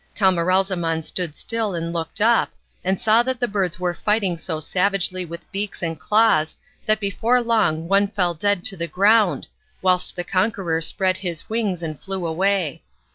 [0.15, 2.49] Camaralzaman stood still and looked up,
[2.83, 6.55] and saw that the birds were fighting so savagely with beaks and claws
[6.87, 9.45] that before long one fell dead to the ground,
[9.83, 12.81] whilst the conqueror spread his wings and flew away.